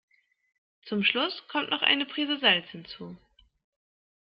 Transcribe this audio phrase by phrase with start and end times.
[0.87, 3.17] Zum Schluss kommt noch eine Prise Salz hinzu.